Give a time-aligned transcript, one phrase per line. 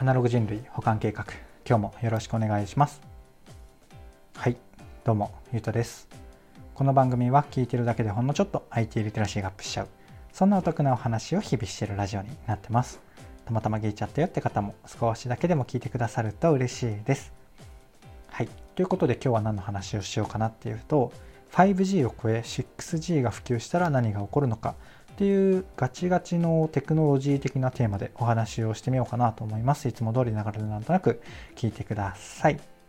[0.00, 1.26] アナログ人類保管計画。
[1.68, 3.02] 今日もよろしくお願いします。
[4.34, 4.56] はい
[5.04, 6.08] どうもゆうとです。
[6.72, 9.88] この番組は聞いてるだけでほんのちょっと IT リテラシーがアップしちゃう。
[10.32, 12.98] そんなお得なお話を日々してるラジオになってます。
[13.44, 17.34] たまたま聞いちゃったよって方も少しだけでも聞いてくださると嬉しいです。
[18.30, 21.12] はいということで今日は何の話をしようかなっていうと
[21.52, 24.76] 5G を超え 6G が普及したら何が起こるのか
[25.20, 29.86] っていうガチガチのテクノロジー的なテーマでお話をしてみようかなと思います。
[29.86, 31.20] いつも通りながらでなんとなく
[31.56, 32.79] 聞いてください。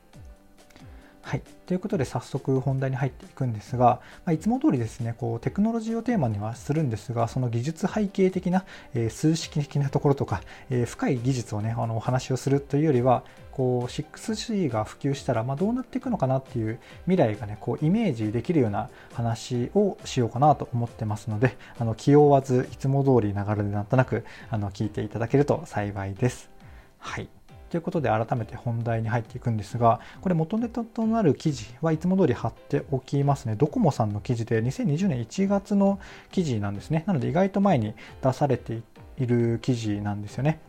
[1.22, 1.42] はい。
[1.68, 26.50] ということで早速本題に入っていくんですが、まあ、いつも通りですね、こうテクノロジーをテーマにはするんですが、その技術背景的な、えー、数式的なところとか、えー、深い技術をね、あのお話をするというよりは、こう 6G が普及したら、まあ、どうなっていくのかなっていう未来がね、こうイメージできるような話をしようかなと思ってますので、あの気負わずいつも通り流れでなんとなくあの聞いていただけると幸いです。
[26.98, 27.41] はい。
[27.72, 33.56] ということで改めて本題に入っていくんですが、これ元ネタとなる記事はいつも通り貼っておきますね。
[33.56, 35.98] ドコモさんの記事で2020年1月の
[36.32, 37.06] 記事なんですね。
[37.08, 38.82] なので意外と前に出されて
[39.18, 40.60] いる記事なんですよね。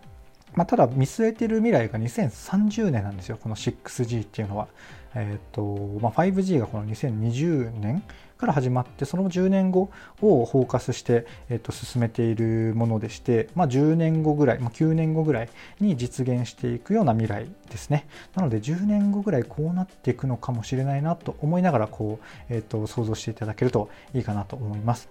[0.54, 4.68] まあ、ただ見据えている未来が2030年なんですよ、この 6G っていうのは。
[5.14, 8.02] え、ー、と、まあ、5G がこの2020年
[8.42, 9.90] から始まって、その10年後
[10.20, 15.48] をフォーカスして、えっ、と、進めているものでして、まあ、10年後ぐらい、まあ、9年後ぐらい
[15.80, 18.08] に実現していくような未来ですね。
[18.34, 25.08] なので、10年後ぐらいこうなっていくのかもしれないなと思いながら、こう、えっ、と、想像していただけるといいかなと思います。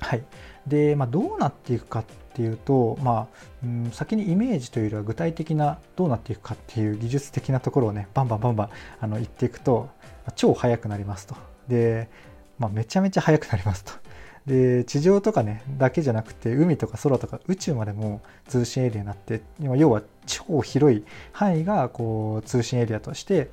[0.00, 0.22] はい。
[0.66, 8.68] で、まあ、どうなっていくかっていうと、まあ、うん、先にイメージというよりは具体的などうなっていくかっていう技術的なところをねバンバンバンバン
[9.00, 9.88] あの言っていくと
[10.36, 11.34] 超速くなりますと
[11.68, 12.08] で、
[12.58, 13.92] まあ、めちゃめちゃ速くなりますと。
[14.46, 23.50] で地上とかねだけじゃなくて海とか空とか宇宙までも通信エリアになって要は超広い範囲がこう通信エリアとして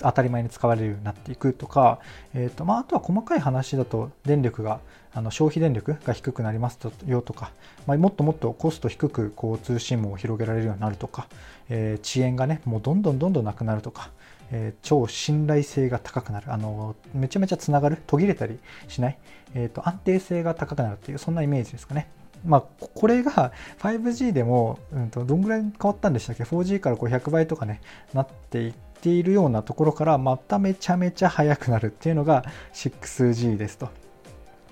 [0.00, 1.98] 当たり前に使われるようになっていくとか、
[2.34, 4.80] えーとまあ、あとは細かい話だと電力が
[5.14, 7.50] あの消費電力が低くなりますよとか、
[7.86, 11.26] まあ、もっともっとコスト低くこう通信網を広げられるようになるとか、
[11.68, 14.10] えー、遅延がねもうどんどんどんどんなくなるとか、
[14.52, 16.52] えー、超信頼性が高くなる。
[16.52, 17.98] あのめちゃめちゃつながる？
[18.06, 19.18] 途切れたりしない、
[19.54, 22.08] えーと、安定性が高くなるっていうそんなイメージですかね。
[22.44, 22.60] まあ、
[22.94, 27.80] これが 5G でも、うんと、どんぐらい変わったんでしたっけ？4G から100倍とかね
[28.12, 33.88] なっていっているようなところからまためちゃめちゃ速くなるっていうのが 6G ですと。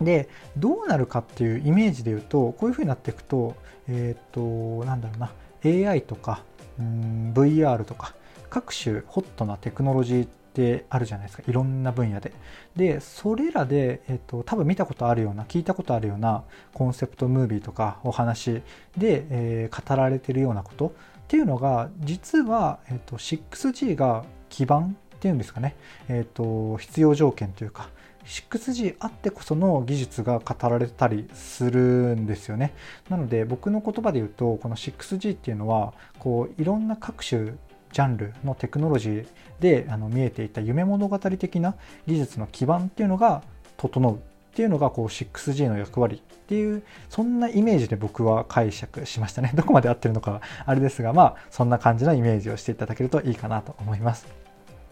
[0.00, 3.54] でどうなるかっていうイメージで言うとこういうふうになっていくと
[3.86, 5.32] えっ、ー、となんだろうな。
[5.62, 6.42] AI とか
[6.78, 8.14] うん VR とか
[8.50, 11.44] 各種ホットなテクノロジーってあるじゃないですか。
[11.46, 12.32] いろんな分野で。
[12.76, 16.42] でそれらで、えーと、多分見たことあるような聞いたことあるような
[16.74, 18.62] コンセプトムービーとかお話
[18.96, 20.88] で、えー、語られてるようなこと。
[20.88, 20.90] っ
[21.30, 25.76] ていうのが実は、えーと、6G が基盤っていうんですかね、
[26.08, 27.88] えーと必要条件というか
[28.24, 31.80] 6G あってこその技術が語られたりする
[32.16, 32.74] んですよね。
[33.08, 37.52] なので僕の言葉で言うとこの 6G っていうのはこういろんな各種
[37.92, 39.26] ジャンルのテクノロジー
[39.60, 41.74] であの見えていた夢物語的な
[42.06, 43.42] 技術の基盤っていうのが
[43.76, 44.20] 整う。
[44.50, 49.52] っていうのがこう 6G の役割っていうそんなイメージで僕は解釈しましたね。
[49.56, 54.26] どこまで合ってるのかあれですがまあそんな感じのイメージをしていただけるといいかなと思います。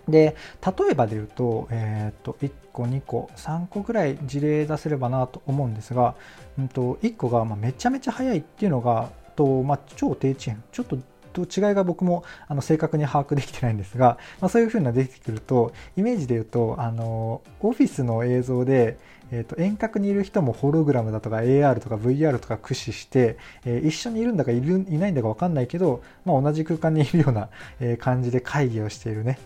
[0.08, 6.14] で例えばで言うと,、えー、と1個2個3個ぐらい事例出せればなと思うんですが、
[6.58, 10.62] うんと、1個がまめちゃめちゃ速いっていうのがと、まあ、超低遅延。
[10.72, 10.98] ちょっと
[11.46, 18.98] と違いが僕もあの正確に把握できてないんですが、まあ、そういう風な出てくるとイメージで言うとあのオフィスの映像で、
[19.30, 27.48] えー、と遠隔にいる人もホログラムだとか AR とか VR とか駆使して、えー、一緒にいるんだかいるいないんだか分かんないけど、まあ、同じ空間にいるような
[27.98, 29.38] 感じで会議をしているね。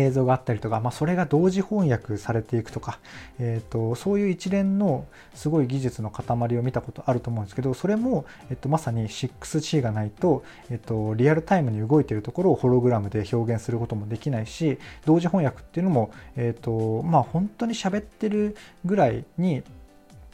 [0.00, 2.98] 映像があったりとか、まあ、それが同時翻訳されていくとか、
[3.38, 19.62] えーと、そういう一連のすごい技術の塊を見たことあると思うんですけどそれも、えーと、まさに 6G がないと,、えーと、リアルタイムに動いているところをホログラムで表現することもできないし同時翻訳っていうのも、えーとまあ、本当に喋ってるぐらいに、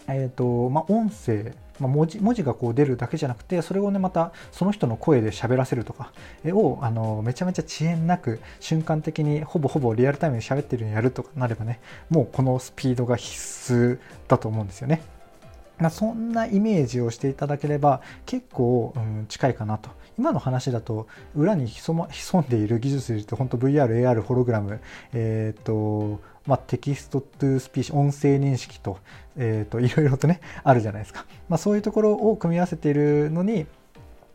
[0.09, 6.13] えーとまあ、音声まあ、文字文字がこう出るだけじゃなくてそれをねまたその人の声で喋らせるとか
[6.47, 13.99] をあのめちゃめちゃ遅延なく瞬間的にほぼほぼリアルタイムで喋ってるようにやるとかなればねもうこのスピードが必須
[14.29, 15.03] だと思うんですよね。
[15.79, 24.81] まそんなイメージをしていただければ結構、うん、近いかなと今の話だと裏に潜,、ま、潜んでいる技術で言うと本当 VR、AR、ホログラム、
[25.13, 28.99] えっ、とまあ、 text to speech、音声認識と、
[29.37, 31.25] えっ、ー、と、いろいろとね、あるじゃないですか。
[31.49, 33.67] まあ、そういうところを組み合わせているのに、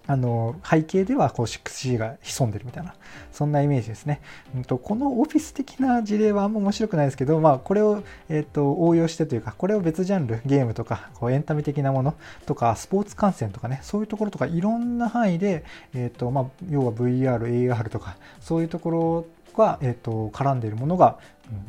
[0.07, 2.95] あの背景ではこう 6G が潜んでるみたいな
[3.31, 4.21] そんなイメージですね、
[4.55, 12.15] うんと、このオフィス的な事例はあんま面白くないですけど、まあ、これを、えーと、応用してというかこれを別ジャンルゲームとかこうエンタメ的なもの
[12.45, 19.25] とかスポーツ観戦とかねそういうところとかいろんな範囲で、えーとまあ、要は VR、AR とかそういうところ
[19.57, 21.17] が、えーと絡んでいるものが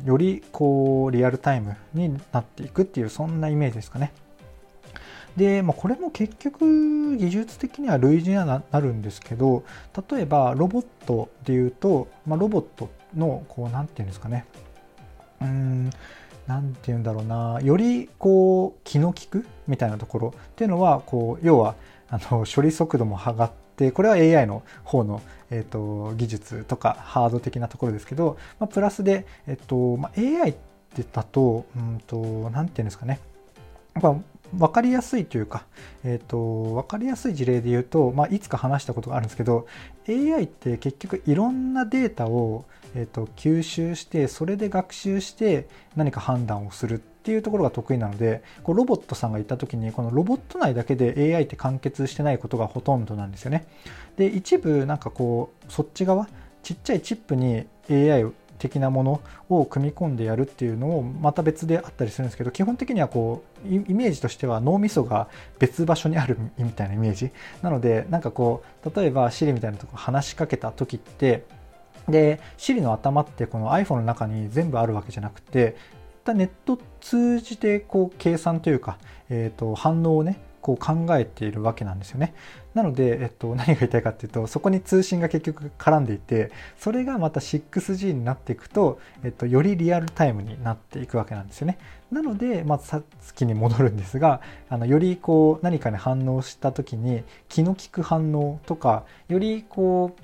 [0.05, 4.11] よりこうリアルタイムになっていくっていうそんなイメージですかね。
[5.37, 9.63] で、まあ、これも結局技術的には類似にはなるんですけど
[10.11, 14.45] 例えばロボットでいうと、まあ、ロボットのこう何て言うんですかね
[15.41, 15.89] うん
[16.47, 21.75] 何て言うんだろうなよりこう気の利くみたいなところっていうのはこう要は
[22.09, 30.53] あの処理速度も上がっでこれは AI の方の、えーと、技術とかハード的なところですけど、まあ、プラスで、え、ー、とまあ、AI っ
[30.93, 33.21] てだと何、うんと、て言うんですかね。
[33.95, 34.15] やっぱ
[34.53, 35.65] 分かりやすいというか、
[36.03, 39.67] えーと、分かりやすい事例で言うと、まあ、いつか話したことがあるんですけど
[40.07, 42.65] AI って結局いろんなデータを、
[42.95, 53.67] えーと、吸収してそれで学習して何か判断をするっていうところが得意なのでこうロボットさんが言った時にこのロボット内だけで AI って完結してないことがほとんどなんですよね。
[54.17, 56.27] で一部なんかこうそっち側
[56.63, 58.25] ちっちゃいチップに AI
[58.59, 71.45] 的なものを組み込んでやるっていうのをまた別であったりするんですけど基本的にはこうイメージとしては脳みそが別場所にあるみたいなイメージなのでなんかこう例えば Siri みたいなとこ話しかけた時って
[72.07, 75.75] で Siri の頭ってこの iPhone の中に全部あるわけじゃなくて
[76.33, 82.33] ネット通じてこう計算というか、えー、と反応をねこう考えているわけなんですよね。
[82.73, 91.77] なので、えっと、何が言いたいかっていうとそこに通信が結局絡んでいてそれがまた 6G になっていくと、えっと、よりリアルタイムになっていくわけなんですよね。
[92.11, 93.03] なので、まあ、さっ
[93.35, 100.23] きに戻るんですがあのよりこう何かに反応した時に気の利く反応とかよりこう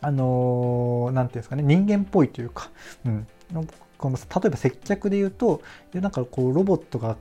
[0.00, 2.70] あの何、て言うんですかね人間っぽいというか、
[3.06, 3.26] うん、
[3.98, 5.62] この例えば接客で言うと
[5.94, 7.16] なんかこうロボットが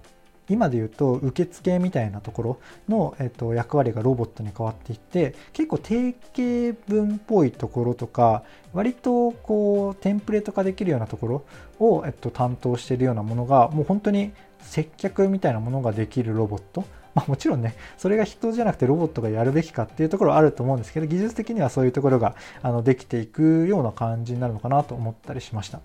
[0.51, 2.59] 今で言うと受付みたいなところ
[2.89, 8.43] の、えっと、役割がロボットに変わっていって結構定型文っぽいところとか
[8.73, 11.45] 割とこうテンプレート化できるようなところ
[11.79, 25.81] を、えっと、担当しているようなものがもう本当に接客みたいなものができるロボットまあ、もちろんね、それが人じゃなくてロボットがやるべきかっていうところはあると思うんですけど、技術的にはそういうところがあのできていくような感じになるのかなと思ったりしました。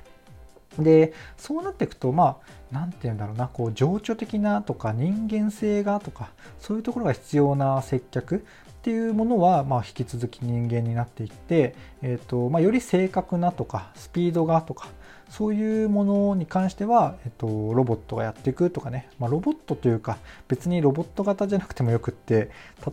[0.78, 6.30] でそうなっていくとまあ何て言うんだろうなこう情緒的なとか人間性がとか
[6.60, 8.40] そういうところが必要な接客っ
[8.82, 14.86] ていうものは、まあ、引き続き人間になっていって、えーとまあ、より正確なとかスピードがとか
[15.28, 22.50] そういうものに関しては、えっと、ロボットがやっていくとかね、まあ、ロボットというか別にロボット型じゃなくてもよくって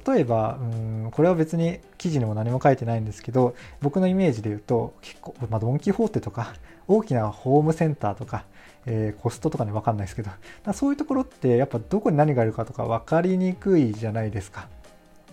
[0.08, 6.56] 例えばうんこれは別に記事にも何も書いてないんですけど僕のイメージで言うと結構、まあ、ドン・キホーテとか
[6.88, 8.46] 大きなホームセンターとか、
[8.86, 10.32] えー、コストとかね分かんないですけど
[10.74, 14.68] そういうところってやっぱどこに何があるかとか分かりにくいじゃないですか。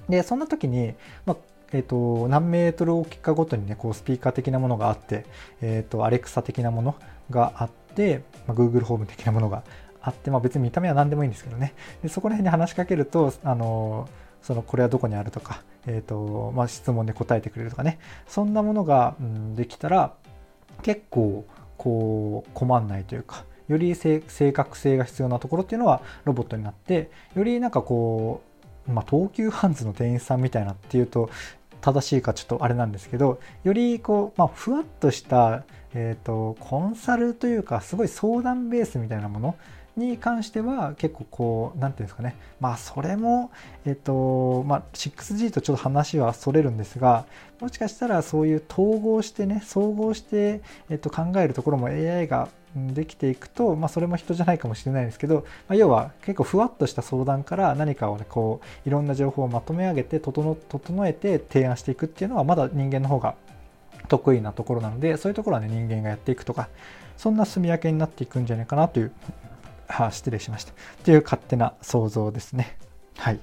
[0.08, 0.94] でそんな時に、
[1.24, 1.36] まあ
[1.72, 5.24] えーと、何メートル大きかごとにねこうスピーカー的なものがあって、
[5.60, 6.96] えーと、アレクサ的なもの
[7.30, 9.62] があって、まあ、Google ホーム的なものが
[10.02, 14.08] あって、まあ、別に見た目は何でもいいんですけどねでそこら辺に話しかけるとあの
[14.42, 20.14] そのこれはどこにあるとか、えーとまあ、質問で答えてくれるとかねそんなものが、うん、できたら
[20.80, 21.44] 結構
[21.76, 24.20] こう困んないというかより正
[24.52, 28.42] 確性が必要なところっていうのはロボットになってよりなんかこ
[28.88, 31.30] う、まあ、東急ハンズの店員さんみたいなっていうと
[31.80, 39.56] 正しいかちょっとあれなんですけどよりこう、まあ、ふわっとした、えーと、コンサルというかすごい相談ベースみたいなもの
[40.00, 42.36] に関しては結構こう何て言うんですかね。
[42.60, 43.50] まあそれも
[43.84, 47.26] えっ、とまあ 6G とちょっと話はそれるんですが
[47.60, 63.34] もしかしたらそういう統合してね総合して、えー、と考えるところも AI ができていくと、まあ、それも人じゃないかもしれないですけど、まあ、要は結構ふわっとした相談から何かをねこういろんな情報をまとめ上げて整整えて提案していくっていうのはまだ人間の方が
[64.08, 66.68] 得意なところなのでそういうところはね人間がやっていくとか
[67.16, 69.12] そんな住み分けになっていくんじゃないかなという
[69.98, 70.72] あ失礼しました。
[71.04, 72.78] という勝手な想像ですね。
[73.16, 73.40] はい。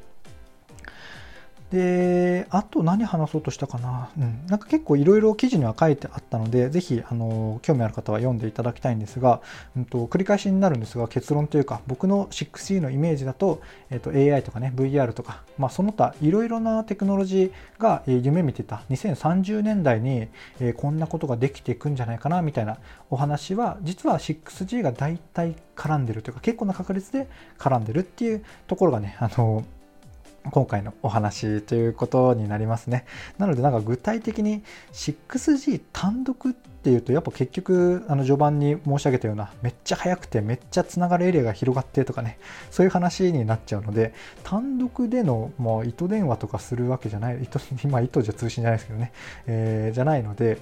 [1.71, 4.09] で、あと何話そうとしたかな。
[4.17, 4.45] うん。
[4.47, 9.41] なんか結構いろいろ記事には書いてあったので、ぜひ、あの、興味ある方は読んでいただきたいんですが、
[9.75, 20.29] うんと、繰り返しになるんですが、結論というか、僕の 6G のイメージだと、えっと、AI とかね、VR とか、まあ、その他、いろいろなテクノロジーが、夢見てた2030年代に、
[20.61, 22.77] えこんなことができていくんじゃないかな、みたいな
[23.09, 27.27] お話は、実は 6G が大体絡んでるというか、結構な確率で
[27.59, 29.65] 絡んでるっていうところがね、あの、
[30.51, 33.05] 今回のお話ということになりますね。
[33.37, 34.63] なのでなんか具体的に
[34.93, 42.39] 6G 単独っていうとやっぱ結局あの序盤に申し上げたようなめっちゃ速くてめっちゃつながるエリアが広がってとかね
[42.71, 44.13] そういう話になっちゃうので
[44.43, 49.11] 単独でのもう糸電話とかするわけじゃない糸 今糸じゃ通信じゃないですけどね、
[49.47, 50.59] えー、じゃないので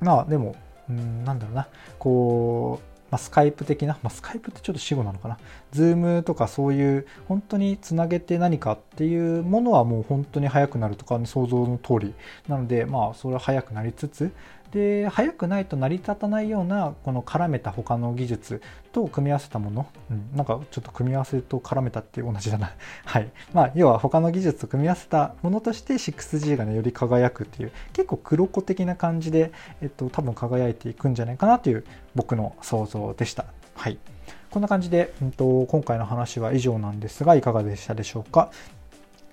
[0.00, 0.56] まあでも
[0.88, 1.68] うんなんだろうな
[1.98, 5.38] こうまあ、スカイプ的な、まあ、スカイプってちょっと死語なのかな、
[5.70, 12.14] ズームとかそういう本当につなげて何かっていうものはもう本当に早くなるとか、ね、想像の通り。
[12.48, 14.32] なので、まあ、それは早くなりつつ、
[14.72, 22.72] で速くないと成り立たないようなこの絡めた他の技術と組み合わせたもの、うん、なんかちょっと組み合わせと絡めたって同じだな
[23.06, 23.30] はい。
[23.52, 33.46] まあ要は他の技術と組み合わせたものとして 6G がねより輝くっていう結構黒子的な感じで、えっと、多分輝いていくんじゃないかなという僕の想像でした。
[33.76, 33.98] はい。
[34.50, 38.50] こんな感じで、うんと、今回の話は以上なんですがいかがでしたでしょうか？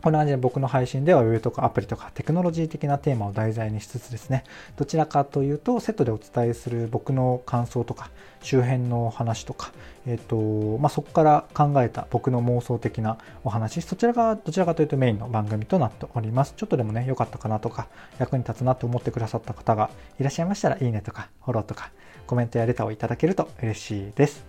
[0.02, 4.44] こんな感じで僕の配信では Web とかアプリとかテクノロジー的なテーマを題材にしつつですね、
[4.76, 8.10] どちらかというとセットでお伝えする僕の感想とか
[8.42, 9.72] 周辺の話とか、
[10.08, 16.54] えっ、ー、と、まあ、そこから考えた僕の妄想的なお話、そちらがどちらかというとメインの番組となっております。
[16.58, 21.92] ちょっとでもね、良かったかなとか、役に立つなと思ってくださった方がいらっしゃいましたら、いいねとかフォローとか
[22.26, 24.44] コメントやレターをいただけると嬉しいです。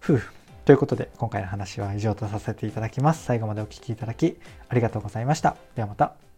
[0.00, 0.22] ふう
[0.64, 3.24] ということで、今回の話は以上とさせていただきます。
[3.24, 4.38] 最後までお聴きいただき
[4.68, 5.56] ありがとうございました。
[5.74, 6.31] ではまた。